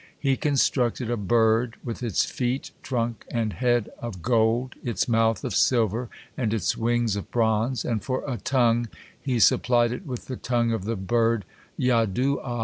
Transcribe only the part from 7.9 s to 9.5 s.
for a tongue he